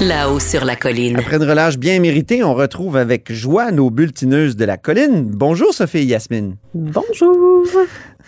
[0.00, 1.16] Là-haut sur la colline.
[1.20, 5.30] Après une relâche bien méritée, on retrouve avec joie nos bulletineuses de la colline.
[5.30, 6.56] Bonjour Sophie et Yasmine.
[6.74, 7.64] Bonjour.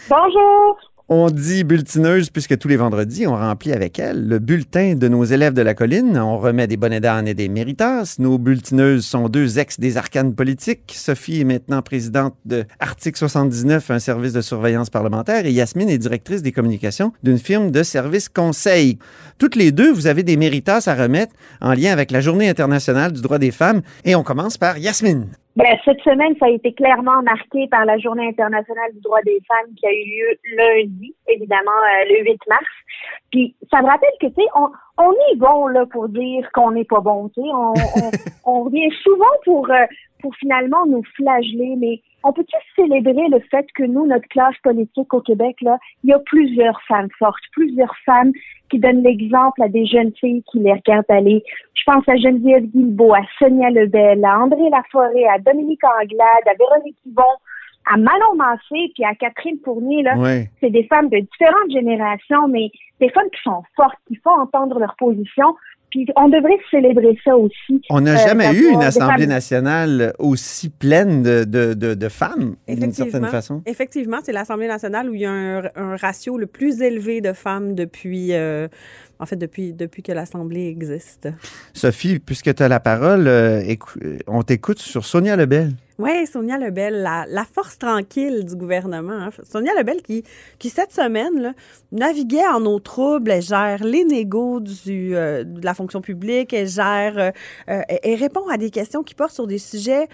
[0.08, 0.78] Bonjour.
[1.09, 5.23] On dit bulletineuse puisque tous les vendredis, on remplit avec elle le bulletin de nos
[5.23, 6.19] élèves de la colline.
[6.19, 8.16] On remet des bonnets d'âne et des méritas.
[8.19, 10.92] Nos bulletineuses sont deux ex des arcanes politiques.
[10.97, 15.98] Sophie est maintenant présidente de Article 79, un service de surveillance parlementaire, et Yasmine est
[15.98, 18.98] directrice des communications d'une firme de services conseil.
[19.38, 23.12] Toutes les deux, vous avez des méritas à remettre en lien avec la Journée internationale
[23.12, 23.83] du droit des femmes.
[24.05, 25.28] Et on commence par Yasmine.
[25.56, 29.41] Ben, cette semaine, ça a été clairement marqué par la Journée internationale du droit des
[29.48, 32.64] femmes qui a eu lieu lundi, évidemment, euh, le 8 mars.
[33.30, 36.72] Puis ça me rappelle que, tu sais, on, on est bon là pour dire qu'on
[36.72, 37.48] n'est pas bon, tu sais.
[37.55, 38.11] On, on,
[38.45, 39.86] on, revient souvent pour, euh,
[40.20, 45.14] pour finalement nous flageller, mais on peut-tu célébrer le fait que nous, notre classe politique
[45.14, 48.33] au Québec, là, il y a plusieurs femmes fortes, plusieurs femmes
[48.68, 51.44] qui donnent l'exemple à des jeunes filles qui les regardent aller.
[51.74, 56.55] Je pense à Geneviève Guilbeault, à Sonia Lebel, à André Laforêt, à Dominique Anglade, à
[56.58, 57.22] Véronique Yvon,
[57.86, 60.02] à Manon Massé, puis à Catherine Fournier.
[60.02, 60.14] Là,
[60.61, 64.80] c'est des femmes de différentes générations, mais des femmes qui sont fortes, qui font entendre
[64.80, 65.55] leur position,
[65.91, 67.81] puis on devrait célébrer ça aussi.
[67.91, 72.92] On n'a euh, jamais eu une Assemblée nationale aussi pleine de, de, de, femmes, d'une
[72.92, 73.62] certaine façon.
[73.67, 77.75] Effectivement, c'est l'Assemblée nationale où il y a un, ratio le plus élevé de femmes
[77.75, 78.69] depuis, euh,
[79.19, 81.29] en fait, depuis, depuis que l'Assemblée existe.
[81.73, 83.62] Sophie, puisque tu as la parole, euh,
[84.27, 85.73] on t'écoute sur Sonia Lebel.
[85.98, 89.12] Oui, Sonia Lebel, la, force tranquille du gouvernement.
[89.12, 89.30] Hein.
[89.44, 90.25] Sonia Lebel qui,
[90.69, 91.55] cette semaine,
[91.90, 97.83] naviguait en eau trouble, elle gère les négos euh, de la fonction publique, gère, euh,
[97.89, 100.08] elle répond à des questions qui portent sur des sujets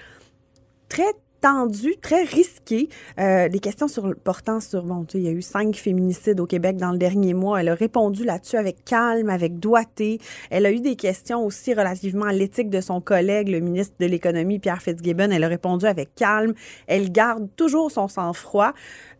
[0.88, 2.88] très tendu, très risqué.
[3.18, 6.76] Euh, les questions sur, portant sur, bon, il y a eu cinq féminicides au Québec
[6.76, 7.60] dans le dernier mois.
[7.60, 10.20] Elle a répondu là-dessus avec calme, avec doigté.
[10.50, 14.06] Elle a eu des questions aussi relativement à l'éthique de son collègue, le ministre de
[14.06, 15.30] l'Économie, Pierre Fitzgibbon.
[15.30, 16.54] Elle a répondu avec calme.
[16.86, 18.72] Elle garde toujours son sang-froid.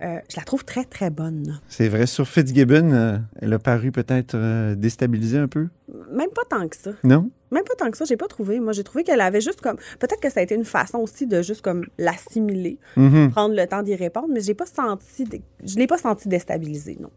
[0.03, 1.61] Euh, je la trouve très, très bonne.
[1.69, 2.07] C'est vrai.
[2.07, 5.69] Sur Fitzgibbon, euh, elle a paru peut-être euh, déstabilisée un peu?
[6.13, 6.91] Même pas tant que ça.
[7.03, 7.31] Non?
[7.53, 8.59] Même pas tant que ça, j'ai pas trouvé.
[8.59, 9.77] Moi, j'ai trouvé qu'elle avait juste comme.
[10.01, 13.31] Peut-être que ça a été une façon aussi de juste comme l'assimiler, mm-hmm.
[13.31, 15.25] prendre le temps d'y répondre, mais j'ai pas senti.
[15.65, 17.11] Je l'ai pas senti déstabilisée, non.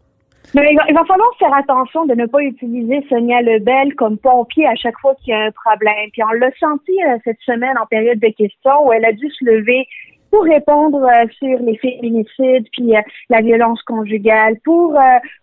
[0.54, 4.76] Mais il va, falloir faire attention de ne pas utiliser Sonia Lebel comme pompier à
[4.76, 6.10] chaque fois qu'il y a un problème.
[6.12, 9.28] Puis on l'a senti euh, cette semaine en période de questions où elle a dû
[9.30, 9.86] se lever
[10.30, 14.96] pour répondre euh, sur les féminicides puis euh, la violence conjugale, pour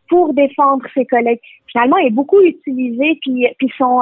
[0.09, 1.40] pour défendre ses collègues.
[1.68, 4.02] Finalement, elle est beaucoup utilisée puis puis son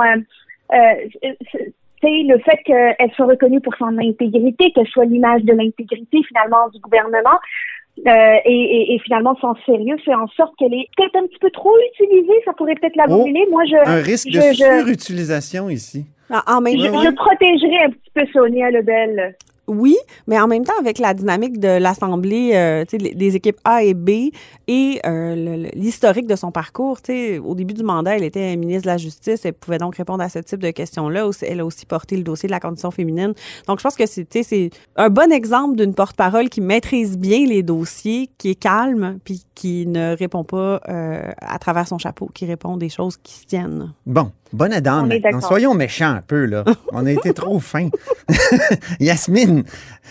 [0.71, 6.79] le fait qu'elle soit reconnue pour son intégrité, qu'elle soit l'image de l'intégrité finalement du
[6.79, 7.39] gouvernement.
[8.07, 11.51] Euh, et, et, finalement son sérieux fait en sorte qu'elle est peut-être un petit peu
[11.51, 13.43] trop utilisée, ça pourrait peut-être la brûler.
[13.47, 16.05] Oh, Moi, je un risque de surutilisation ici.
[16.29, 19.35] Ah, en même je, je protégerais un petit peu Sonia Lebel.
[19.67, 19.95] Oui,
[20.27, 24.31] mais en même temps, avec la dynamique de l'Assemblée, euh, des équipes A et B
[24.67, 26.97] et euh, l'historique de son parcours,
[27.43, 30.29] au début du mandat, elle était ministre de la Justice, elle pouvait donc répondre à
[30.29, 31.29] ce type de questions-là.
[31.43, 33.33] Elle a aussi porté le dossier de la condition féminine.
[33.67, 38.29] Donc, je pense que c'est un bon exemple d'une porte-parole qui maîtrise bien les dossiers,
[38.37, 42.77] qui est calme, puis qui ne répond pas euh, à travers son chapeau, qui répond
[42.77, 43.93] des choses qui se tiennent.
[44.05, 45.07] Bon, bonne Adam,
[45.39, 46.63] soyons méchants un peu, là.
[46.91, 47.89] On a été trop fins.
[48.99, 49.50] Yasmine,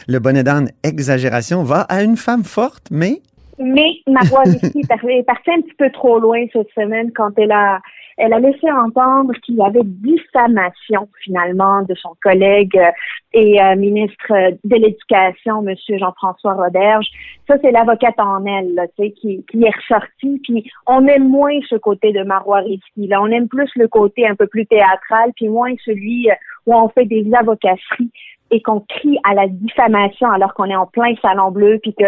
[0.08, 3.20] le bonnet d'âne exagération va à une femme forte, mais...
[3.58, 4.72] Mais ma voix ici
[5.08, 7.80] est partie un petit peu trop loin cette semaine quand elle a
[8.20, 12.90] elle a laissé entendre qu'il y avait diffamation finalement de son collègue euh,
[13.32, 14.32] et euh, ministre
[14.62, 17.06] de l'Éducation, Monsieur Jean-François Roberge.
[17.48, 20.40] Ça, c'est l'avocate en elle, là, qui, qui est ressortie.
[20.44, 23.06] Puis on aime moins ce côté de Marois Risky.
[23.06, 26.34] Là, on aime plus le côté un peu plus théâtral, puis moins celui euh,
[26.66, 28.12] où on fait des avocasseries
[28.50, 32.06] et qu'on crie à la diffamation alors qu'on est en plein salon bleu, puis que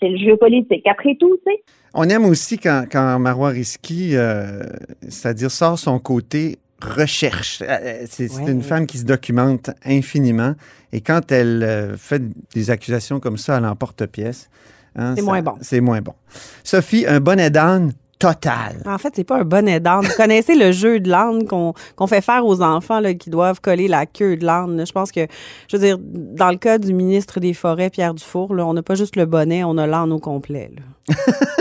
[0.00, 0.86] c'est le jeu politique.
[0.86, 1.62] Après tout, tu sais.
[1.94, 4.62] On aime aussi quand, quand Marois Risky, euh,
[5.02, 7.62] c'est-à-dire sort son côté recherche.
[7.62, 10.54] Euh, c'est une femme qui se documente infiniment
[10.92, 12.22] et quand elle euh, fait
[12.54, 14.50] des accusations comme ça à l'emporte-pièce,
[14.96, 15.54] hein, c'est moins bon.
[15.60, 16.14] C'est moins bon.
[16.64, 18.82] Sophie, un bonnet d'âne total.
[18.86, 20.04] En fait, c'est pas un bonnet d'âne.
[20.04, 23.88] Vous connaissez le jeu de l'âne qu'on fait faire aux enfants là, qui doivent coller
[23.88, 24.86] la queue de l'âne.
[24.86, 25.26] Je pense que,
[25.68, 28.82] je veux dire, dans le cas du ministre des Forêts, Pierre Dufour, là, on n'a
[28.82, 30.70] pas juste le bonnet, on a l'âne au complet.
[30.76, 31.14] là.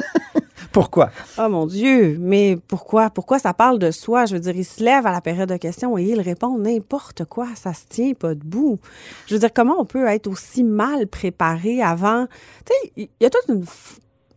[0.71, 1.09] Pourquoi?
[1.37, 3.09] Oh mon Dieu, mais pourquoi?
[3.09, 4.25] Pourquoi ça parle de soi?
[4.25, 7.25] Je veux dire, il se lève à la période de questions et il répond n'importe
[7.25, 7.47] quoi.
[7.55, 8.79] Ça se tient pas debout.
[9.27, 12.25] Je veux dire, comment on peut être aussi mal préparé avant?
[12.65, 13.65] Tu sais, il y a toute une,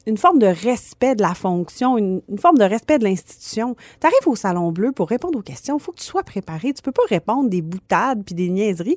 [0.07, 3.75] une forme de respect de la fonction, une, une forme de respect de l'institution.
[4.01, 5.77] Tu arrives au Salon Bleu pour répondre aux questions.
[5.79, 6.73] Il faut que tu sois préparé.
[6.73, 8.97] Tu peux pas répondre des boutades puis des niaiseries.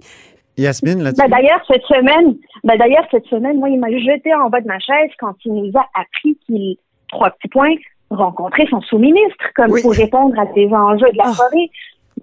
[0.58, 1.22] Yasmine, là-dessus?
[1.22, 4.68] Ben, d'ailleurs, cette semaine, ben, d'ailleurs, cette semaine, moi, il m'a jeté en bas de
[4.68, 6.78] ma chaise quand il nous a appris qu'il,
[7.12, 7.76] trois petits points,
[8.10, 9.82] rencontrait son sous-ministre, comme Oui.
[9.82, 11.34] pour répondre à des enjeux de la Ah.
[11.34, 11.70] forêt.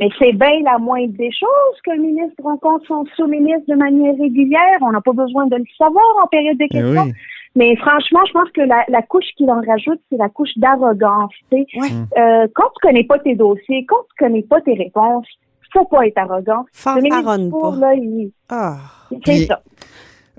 [0.00, 4.14] Mais c'est bien la moindre des choses que le ministre rencontre son sous-ministre de manière
[4.18, 4.78] régulière.
[4.80, 7.04] On n'a pas besoin de le savoir en période de questions.
[7.04, 7.12] oui.
[7.56, 11.32] Mais franchement, je pense que la, la couche qu'il en rajoute, c'est la couche d'arrogance.
[11.50, 11.66] tu sais.
[11.80, 11.88] Ouais.
[12.18, 15.26] Euh, quand tu connais pas tes dossiers, quand tu connais pas tes réponses,
[15.72, 16.64] faut pas être arrogant.
[16.86, 17.76] Le ministre Fanfaronne Dufour, pas.
[17.80, 18.76] là, il, Ah.
[19.10, 19.60] c'est Puis- ça.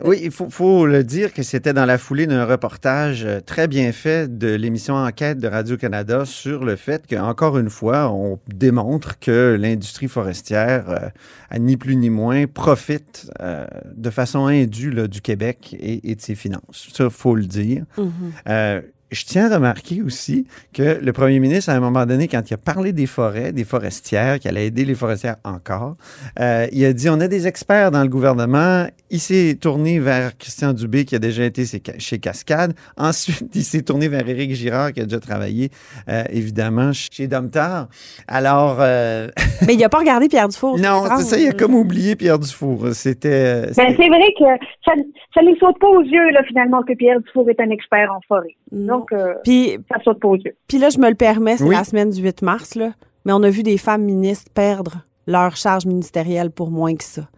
[0.03, 3.67] Oui, il faut, faut le dire que c'était dans la foulée d'un reportage euh, très
[3.67, 9.19] bien fait de l'émission Enquête de Radio-Canada sur le fait qu'encore une fois, on démontre
[9.19, 13.65] que l'industrie forestière, euh, ni plus ni moins, profite euh,
[13.95, 16.89] de façon indue là, du Québec et, et de ses finances.
[16.93, 17.85] Ça, faut le dire.
[17.97, 18.11] Mhm.
[18.49, 18.81] Euh,
[19.11, 22.53] je tiens à remarquer aussi que le premier ministre, à un moment donné, quand il
[22.53, 25.95] a parlé des forêts, des forestières, qu'il allait aider les forestières encore,
[26.39, 28.87] euh, il a dit on a des experts dans le gouvernement.
[29.15, 31.63] Il s'est tourné vers Christian Dubé, qui a déjà été
[31.99, 32.73] chez- Cascade.
[32.97, 35.69] Ensuite, il s'est tourné vers Éric Girard, qui a déjà travaillé,
[36.09, 37.87] euh, évidemment, chez Domtar.
[38.27, 39.29] Alors, euh,
[39.65, 40.77] Mais il a pas regardé Pierre Dufour.
[40.77, 42.87] non, c'est ça, il a comme oublié Pierre Dufour.
[42.91, 43.29] C'était.
[43.29, 44.91] euh, Ben, c'est vrai que ça
[45.33, 48.19] ça ne saute pas aux yeux, là, finalement, que Pierre Dufour est un expert en
[48.27, 48.55] forêt.
[48.73, 48.97] Non.
[48.99, 50.55] Donc, euh, Puis, ça saute pas aux yeux.
[50.67, 51.75] Puis là, je me le permets, c'est Oui.
[51.75, 52.91] la semaine du 8 mars, là.
[53.23, 57.29] Mais on a vu des femmes ministres perdre leur charge ministérielle pour moins que ça.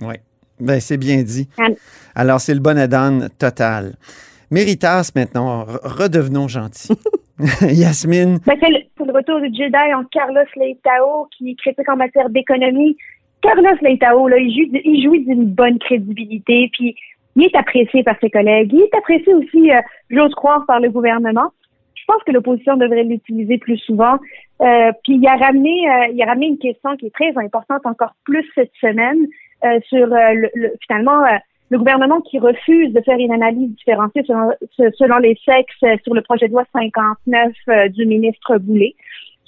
[0.00, 0.14] Oui,
[0.62, 1.48] ben, c'est bien dit.
[2.14, 3.94] Alors, c'est le bon d'âne total.
[4.50, 6.92] Méritas, maintenant, re- redevenons gentils.
[7.62, 12.96] Yasmine, Ben, c'est le, retour du Jedi en Carlos Leitao qui critique en matière d'économie.
[13.40, 16.94] Carlos Leitao, là, il jouit, il jouit d'une bonne crédibilité, puis
[17.34, 18.72] il est apprécié par ses collègues.
[18.72, 19.80] Il est apprécié aussi, euh,
[20.10, 21.50] j'ose croire, par le gouvernement.
[21.94, 24.18] Je pense que l'opposition devrait l'utiliser plus souvent.
[24.60, 27.84] Euh, puis il a ramené, euh, il a ramené une question qui est très importante
[27.84, 29.26] encore plus cette semaine
[29.88, 31.36] sur euh, le, le- finalement euh,
[31.70, 35.96] le gouvernement qui refuse de faire une analyse différenciée selon, se- selon les sexes euh,
[36.04, 38.94] sur le projet de loi 59 euh, du ministre Boulay.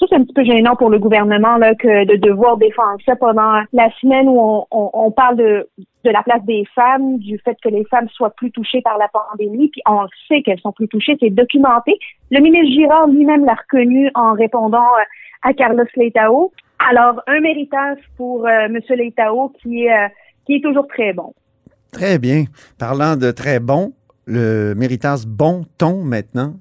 [0.00, 3.14] Ça, c'est un petit peu gênant pour le gouvernement là, que de devoir défendre ça
[3.14, 7.38] pendant la semaine où on, on, on parle de, de la place des femmes, du
[7.38, 10.72] fait que les femmes soient plus touchées par la pandémie, puis on sait qu'elles sont
[10.72, 11.96] plus touchées, c'est documenté.
[12.32, 15.04] Le ministre Girard lui-même l'a reconnu en répondant euh,
[15.42, 16.52] à Carlos Leitao.
[16.78, 18.78] Alors, un méritage pour euh, M.
[18.90, 20.08] Leitao qui est, euh,
[20.46, 21.32] qui est toujours très bon.
[21.92, 22.44] très bien.
[22.78, 23.92] Parlant de très bon,
[24.26, 26.54] le Méritas Bon Ton maintenant,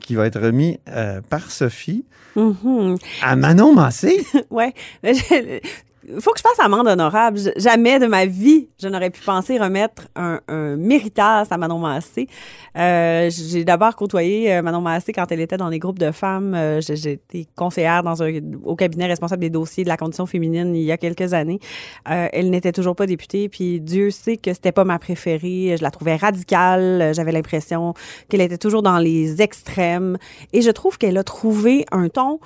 [0.00, 2.04] qui va être remis euh, par Sophie
[2.36, 2.96] Mhm.
[3.22, 4.16] à Manon Massé.
[4.50, 4.72] Ouais.
[6.20, 7.38] Faut que je fasse amende honorable.
[7.56, 12.28] Jamais de ma vie, je n'aurais pu penser remettre un, un méritas à Manon Massé.
[12.76, 16.54] Euh, J'ai d'abord côtoyé euh, Manon Massé quand elle était dans les groupes de femmes.
[16.54, 18.32] Euh, été conseillère dans un,
[18.64, 21.60] au cabinet responsable des dossiers de la condition féminine il y a quelques années.
[22.10, 25.76] Euh, elle n'était toujours pas députée, puis Dieu sait que c'était pas ma préférée.
[25.76, 27.12] Je la trouvais radicale.
[27.14, 27.94] J'avais l'impression
[28.28, 30.16] qu'elle était toujours dans les extrêmes.
[30.52, 32.40] Et je trouve qu'elle a trouvé un ton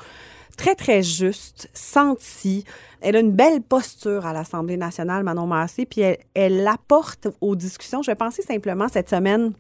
[0.56, 2.64] très, très juste, senti.
[3.00, 7.56] Elle a une belle posture à l'Assemblée nationale, Manon Massé, puis elle, elle apporte aux
[7.56, 8.02] discussions.
[8.02, 9.52] Je vais penser simplement cette semaine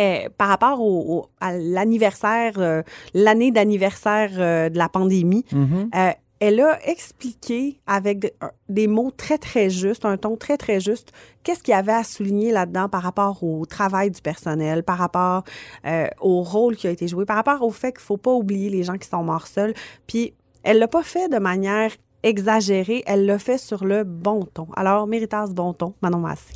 [0.00, 5.44] euh, par rapport au, au- à l'anniversaire, euh, l'année d'anniversaire euh, de la pandémie.
[5.52, 5.90] Mhm.
[5.94, 6.10] Euh,
[6.46, 8.34] elle a expliqué avec
[8.68, 11.10] des mots très, très justes, un ton très, très juste,
[11.42, 15.44] qu'est-ce qu'il y avait à souligner là-dedans par rapport au travail du personnel, par rapport
[15.86, 18.32] euh, au rôle qui a été joué, par rapport au fait qu'il ne faut pas
[18.32, 19.72] oublier les gens qui sont morts seuls.
[20.06, 20.34] Puis,
[20.64, 21.90] elle l'a pas fait de manière
[22.22, 24.68] exagérée, elle l'a fait sur le bon ton.
[24.76, 26.52] Alors, méritas bon ton, Manon Massé.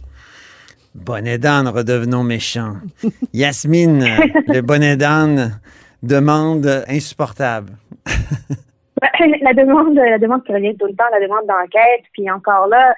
[0.95, 2.77] Bonnet d'âne, redevenons méchants.
[3.33, 4.07] Yasmine,
[4.49, 5.59] le bonnet d'âne
[6.03, 7.73] demande insupportable.
[9.43, 12.95] la demande, la demande qui revient tout le temps, la demande d'enquête, puis encore là,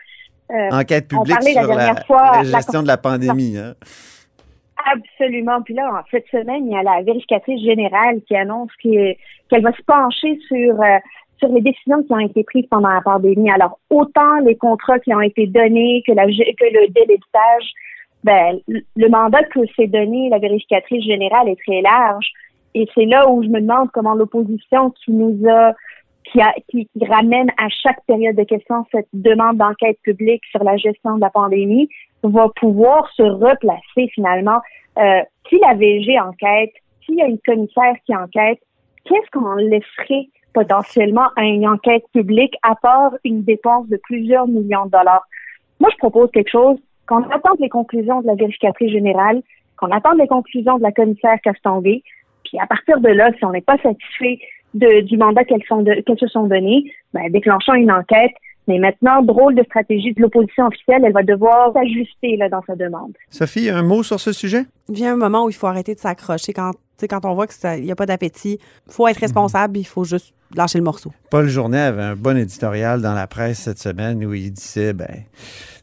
[0.53, 3.57] euh, Enquête On publique la sur la, dernière fois, la la- gestion de la pandémie.
[3.57, 3.75] hein.
[4.93, 5.61] Absolument.
[5.63, 9.13] Puis là, en cette semaine, il y a la vérificatrice générale qui annonce que-
[9.49, 10.99] qu'elle va se pencher sur euh,
[11.39, 13.51] sur les décisions qui ont été prises pendant la pandémie.
[13.51, 17.73] Alors, autant les contrats qui ont été donnés que, la, que le délestage,
[18.25, 22.27] ben, le- le mandat que s'est donné la vérificatrice générale est très large.
[22.75, 25.73] Et c'est là où je me demande comment l'opposition qui nous a
[26.31, 30.77] qui, a, qui, ramène à chaque période de questions cette demande d'enquête publique sur la
[30.77, 31.89] gestion de la pandémie
[32.23, 34.61] va pouvoir se replacer finalement.
[34.99, 36.73] Euh, si la VG enquête,
[37.05, 38.59] s'il y a une commissaire qui enquête,
[39.05, 44.87] qu'est-ce qu'on laisserait potentiellement à une enquête publique à part une dépense de plusieurs millions
[44.87, 45.27] de dollars?
[45.81, 49.43] Moi, je propose quelque chose, qu'on attende les conclusions de la vérificatrice générale,
[49.77, 52.03] qu'on attende les conclusions de la commissaire Castonguay,
[52.45, 54.39] puis à partir de là, si on n'est pas satisfait
[54.75, 58.33] de, du mandat qu'elles se sont donné, ben, déclenchons une enquête.
[58.69, 62.77] Mais maintenant, drôle de stratégie de l'opposition officielle, elle va devoir s'ajuster là, dans sa
[62.77, 63.13] demande.
[63.29, 64.63] Sophie, un mot sur ce sujet?
[64.89, 67.35] Il vient un moment où il faut arrêter de s'accrocher quand, tu sais, quand on
[67.35, 68.59] voit qu'il n'y a pas d'appétit.
[68.87, 71.13] Il faut être responsable, il faut juste lâcher le morceau.
[71.31, 75.25] Paul Journet avait un bon éditorial dans la presse cette semaine où il disait, ben,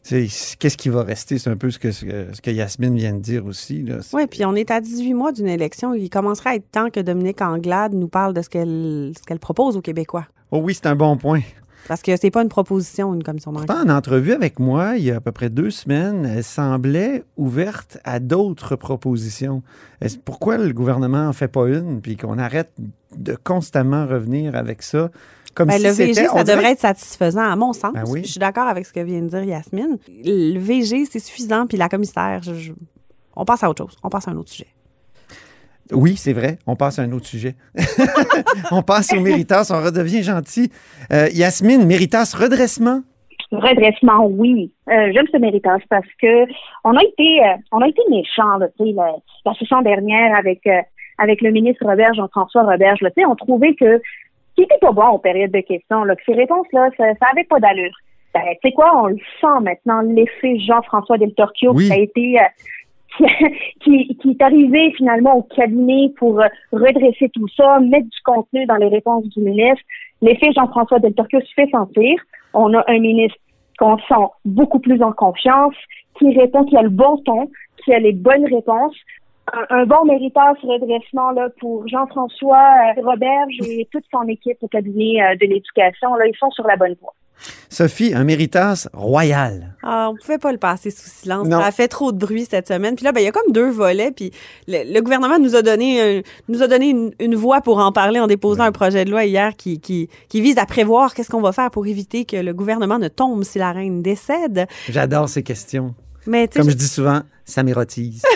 [0.08, 1.38] qu'est-ce qui va rester?
[1.38, 3.84] C'est un peu ce que, ce que, Yasmine vient de dire aussi.
[4.12, 5.94] Oui, puis on est à 18 mois d'une élection.
[5.94, 9.38] Il commencerait à être temps que Dominique Anglade nous parle de ce qu'elle ce qu'elle
[9.38, 10.26] propose aux Québécois.
[10.50, 11.40] Oh oui, c'est un bon point.
[11.88, 13.70] Parce que c'est pas une proposition, une commission d'enquête.
[13.70, 17.98] En entrevue avec moi, il y a à peu près deux semaines, elle semblait ouverte
[18.04, 19.62] à d'autres propositions.
[20.02, 22.70] Est-ce- Pourquoi le gouvernement en fait pas une, puis qu'on arrête
[23.16, 25.10] de constamment revenir avec ça?
[25.54, 27.92] Comme Ben, si le VG, ça dirait- devrait être satisfaisant, à mon sens.
[27.94, 28.20] Ben oui.
[28.22, 29.96] Je suis d'accord avec ce que vient de dire Yasmine.
[30.24, 32.72] Le VG, c'est suffisant, puis la commissaire, je- je-
[33.34, 33.96] on passe à autre chose.
[34.04, 34.68] On passe à un autre sujet.
[35.92, 36.58] Oui, c'est vrai.
[36.66, 37.54] On passe à un autre sujet.
[38.70, 40.70] on passe au Méritas, on redevient gentil.
[41.12, 43.00] Euh, Yasmine, Méritas, redressement?
[43.50, 44.72] Redressement, oui.
[44.90, 46.44] Euh, J'aime ce méritage parce que
[46.84, 49.14] on a été euh, on a été méchants, là, la,
[49.46, 50.60] la session dernière avec
[51.16, 54.00] avec le ministre Robert, Jean-François Roberge, là, on trouvait que
[54.54, 57.44] qui était pas bon en période de questions, là, que ces réponses-là, ça, ça avait
[57.44, 57.94] pas d'allure.
[58.34, 61.86] Ben, tu sais quoi, on le sent maintenant, l'effet Jean-François Del Torchio Oui.
[61.86, 62.38] qui a été
[63.20, 63.24] euh,
[63.80, 68.66] qui, qui est arrivé finalement au cabinet pour euh, redresser tout ça, mettre du contenu
[68.66, 69.84] dans les réponses du ministre.
[70.22, 72.20] L'effet Jean-François Del Torchio se fait sentir.
[72.54, 73.38] On a un ministre
[73.78, 75.74] qu'on sent beaucoup plus en confiance,
[76.18, 77.48] qui répond, qui a le bon ton,
[77.84, 78.96] qui a les bonnes réponses.
[79.70, 82.66] Un, bon méritage redressement là, pour Jean-François
[82.98, 86.14] euh, Roberge et toute son équipe au cabinet euh, de l'éducation.
[86.16, 87.14] Là, ils sont sur la bonne voie.
[87.70, 89.74] Sophie, un Méritas royal.
[89.82, 91.46] Ah, on pouvait pas le passer sous silence.
[91.46, 91.60] Non.
[91.60, 92.94] Ça a fait trop de bruit cette semaine.
[92.96, 94.10] Puis là, ben, il y a comme deux volets.
[94.10, 94.30] Puis
[94.66, 97.92] le, le gouvernement nous a donné, un- nous a donné une, une voie pour en
[97.92, 101.30] parler en déposant un projet de loi hier qui, qui, qui vise à prévoir qu'est-ce
[101.30, 104.66] qu'on va faire pour éviter que le gouvernement ne tombe si la reine décède.
[104.88, 105.94] J'adore ces questions.
[106.26, 108.22] Mais Comme je dis souvent, ça m'érotise.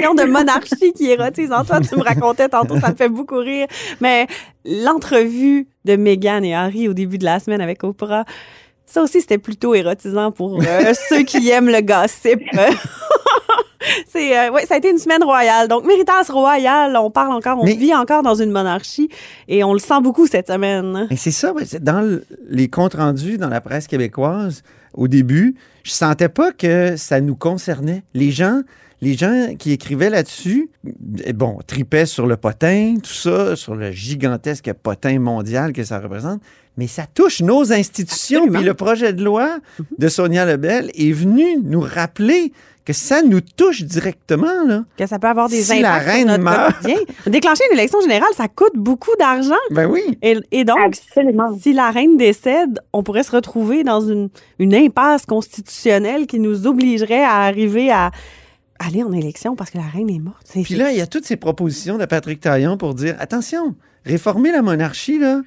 [0.00, 1.52] questions de monarchie qui érotisent.
[1.52, 3.66] Antoine, tu me racontais tantôt, ça me fait beaucoup rire.
[4.00, 4.26] Mais
[4.64, 8.24] l'entrevue de Meghan et Harry au début de la semaine avec Oprah,
[8.86, 12.40] ça aussi, c'était plutôt érotisant pour euh, ceux qui aiment le gossip.
[14.06, 15.66] C'est euh, ouais, ça a été une semaine royale.
[15.66, 19.08] Donc Méritas royal, on parle encore, on Mais- vit encore dans une monarchie
[19.48, 21.06] et on le sent beaucoup cette semaine.
[21.10, 25.92] Et c'est ça, dans le- les comptes rendus dans la presse québécoise, au début, je
[25.92, 28.02] sentais pas que ça nous concernait.
[28.12, 28.60] Les gens,
[29.02, 30.70] les gens qui écrivaient là-dessus,
[31.24, 35.98] eh, bon, tripaient sur le potin, tout ça, sur le gigantesque potin mondial que ça
[36.00, 36.40] représente,
[36.76, 38.40] mais ça touche nos institutions.
[38.40, 38.58] Absolument.
[38.58, 39.58] Puis le projet de loi
[39.98, 42.52] de Sonia Lebel est venu nous rappeler
[42.84, 44.84] que ça nous touche directement, là.
[44.96, 46.76] Que ça peut avoir des Si la sur reine notre meurt.
[46.80, 46.96] quotidien.
[47.26, 49.54] Déclencher une élection générale, ça coûte beaucoup d'argent.
[49.70, 50.00] Ben oui.
[50.22, 51.56] Et, et donc, Absolument.
[51.60, 56.66] si la reine décède, on pourrait se retrouver dans une, une impasse constitutionnelle qui nous
[56.66, 58.10] obligerait à arriver à
[58.80, 60.42] aller en élection parce que la reine est morte.
[60.44, 63.76] C'est- Puis là, il y a toutes ces propositions de Patrick Taillon pour dire attention,
[64.04, 65.42] réformer la monarchie, là,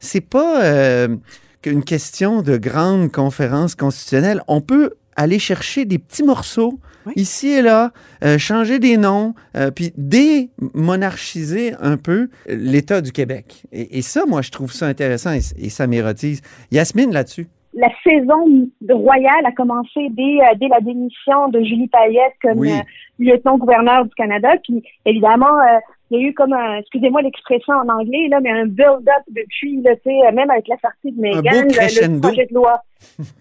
[0.00, 1.16] c'est pas euh,
[1.62, 4.42] qu'une question de grande conférence constitutionnelle.
[4.48, 7.12] On peut aller chercher des petits morceaux Oui.
[7.16, 7.92] ici et là,
[8.24, 13.64] euh, changer des noms, euh, puis démonarchiser un peu l'État du Québec.
[13.72, 16.40] Et, et ça, moi, je trouve ça intéressant et, et ça m'érotise.
[16.70, 17.48] Yasmine, là-dessus.
[17.80, 22.72] La saison royale a commencé dès, euh, dès la démission de Julie Payette comme Oui.
[22.72, 22.82] euh,
[23.20, 24.50] lieutenant-gouverneur du Canada.
[24.64, 25.78] Puis évidemment, euh,
[26.10, 29.80] il y a eu comme un, excusez-moi l'expression en anglais, là, mais un build-up depuis,
[29.82, 32.80] là, tu sais, même avec la sortie de Meghan, beau le- projet de loi.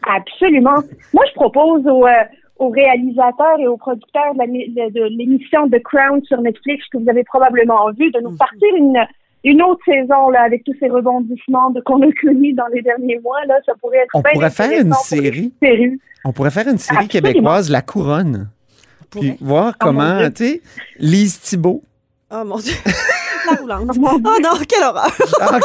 [0.07, 0.81] Absolument.
[1.13, 2.05] Moi, je propose aux,
[2.59, 7.09] aux réalisateurs et aux producteurs de de, de l'émission The Crown sur Netflix que vous
[7.09, 8.37] avez probablement vu, de nous Mhm.
[8.37, 8.99] partir une
[9.51, 13.19] une autre saison là avec tous ces rebondissements de qu'on a connus dans les derniers
[13.19, 15.53] mois là, ça pourrait être On bien pourrait faire une série.
[16.25, 17.29] On pourrait faire une série Absolument.
[17.31, 18.49] québécoise, La Couronne.
[19.09, 20.61] Puis voir Oh mon comment, tu sais,
[20.99, 21.81] Lise Thibault.
[22.29, 22.73] Oh mon Dieu.
[23.49, 23.97] la roulante.
[24.01, 24.19] Oh.
[24.25, 25.09] Oh non, quelle horreur.
[25.39, 25.63] Jacques,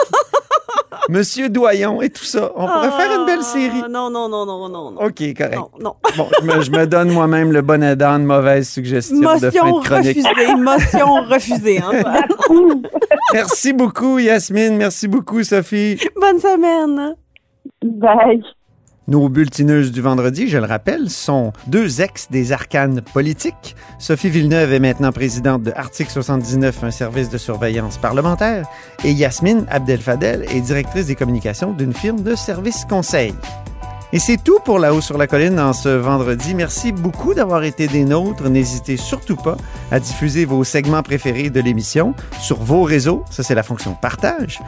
[1.09, 2.53] Monsieur Doyon et tout ça.
[2.55, 3.81] On pourrait faire une belle série.
[3.85, 5.01] Ah, Non, non, non, non, non, non.
[5.03, 5.57] OK, correct.
[5.57, 5.97] Non, non.
[6.17, 9.35] Bon, je me, je me donne moi-même le bon aidant de mauvaise suggestion de fin
[9.47, 10.17] Motion de chronique.
[10.27, 11.79] refusée, motion refusée.
[11.81, 12.03] Hein?
[13.35, 14.77] Merci beaucoup, Yasmine.
[14.77, 15.99] Merci beaucoup, Sophie.
[16.21, 17.15] Bonne semaine.
[17.83, 18.43] Bye.
[19.09, 23.75] Nos bulletineuses du vendredi, je le rappelle, sont deux ex des arcanes politiques.
[23.99, 28.65] Sophie Villeneuve est maintenant présidente de Article 79, un service de surveillance parlementaire,
[29.05, 33.35] et Yasmine Abdel-Fadel est directrice des communications d'une firme de services conseil.
[34.15, 36.55] Et c'est tout pour La Haut sur la Colline en ce vendredi.
[36.55, 38.51] Merci beaucoup d'avoir été des nôtres.
[38.51, 39.57] N'hésitez surtout pas
[39.91, 43.25] à diffuser vos segments préférés de l'émission sur vos réseaux.
[43.31, 44.61] Ça, c'est la fonction partage.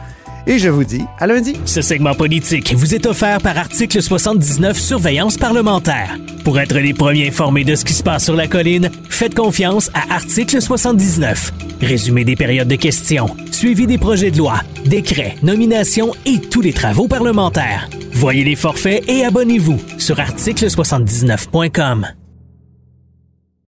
[0.47, 1.55] Et je vous dis à lundi.
[1.65, 6.17] Ce segment politique vous est offert par Article 79 Surveillance parlementaire.
[6.43, 9.89] Pour être les premiers informés de ce qui se passe sur la colline, faites confiance
[9.93, 11.51] à Article 79.
[11.81, 16.73] Résumé des périodes de questions, suivi des projets de loi, décrets, nominations et tous les
[16.73, 17.89] travaux parlementaires.
[18.11, 22.07] Voyez les forfaits et abonnez-vous sur article79.com.